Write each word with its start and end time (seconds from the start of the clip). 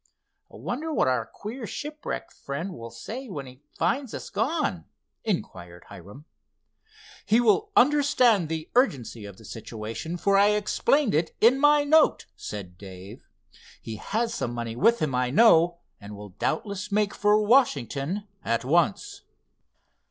"Wonder 0.49 0.91
what 0.91 1.07
our 1.07 1.27
queer 1.27 1.67
shipwreck 1.67 2.31
friend 2.31 2.73
will 2.73 2.89
say 2.89 3.29
when 3.29 3.45
he 3.45 3.61
finds 3.77 4.15
us 4.15 4.31
gone?" 4.31 4.85
inquired 5.23 5.83
Hiram. 5.89 6.25
"He 7.27 7.39
will 7.39 7.69
understand 7.75 8.49
the 8.49 8.71
urgency 8.73 9.25
of 9.25 9.37
the 9.37 9.45
situation, 9.45 10.17
for 10.17 10.37
I 10.37 10.55
explained 10.55 11.13
it 11.13 11.35
in 11.39 11.59
my 11.59 11.83
note," 11.83 12.25
said 12.35 12.79
Dave. 12.79 13.27
"He 13.79 13.97
has 13.97 14.33
some 14.33 14.53
money 14.55 14.75
with 14.75 15.03
him, 15.03 15.13
I 15.13 15.29
know, 15.29 15.77
and 15.99 16.15
will 16.15 16.29
doubtless 16.29 16.91
make 16.91 17.13
for 17.13 17.39
Washington 17.39 18.27
at 18.43 18.65
once." 18.65 19.21